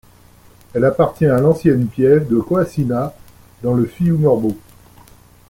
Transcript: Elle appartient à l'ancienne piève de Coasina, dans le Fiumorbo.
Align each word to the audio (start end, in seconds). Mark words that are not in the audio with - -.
Elle 0.73 0.83
appartient 0.83 1.27
à 1.27 1.39
l'ancienne 1.39 1.85
piève 1.85 2.27
de 2.27 2.39
Coasina, 2.39 3.13
dans 3.61 3.75
le 3.75 3.85
Fiumorbo. 3.85 4.57